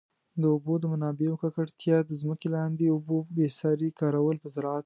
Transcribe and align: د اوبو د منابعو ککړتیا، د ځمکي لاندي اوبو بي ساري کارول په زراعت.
د 0.41 0.43
اوبو 0.53 0.73
د 0.79 0.83
منابعو 0.93 1.39
ککړتیا، 1.43 1.97
د 2.03 2.11
ځمکي 2.21 2.47
لاندي 2.55 2.87
اوبو 2.91 3.17
بي 3.35 3.45
ساري 3.59 3.89
کارول 3.99 4.35
په 4.43 4.47
زراعت. 4.55 4.79